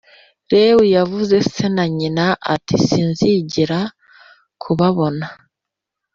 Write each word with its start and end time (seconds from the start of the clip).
Lewi 0.49 0.85
yavuze 0.97 1.35
se 1.51 1.65
na 1.75 1.85
nyina 1.97 2.25
ati 2.53 2.75
Sinigeze 2.85 3.79
kubabona 4.61 5.25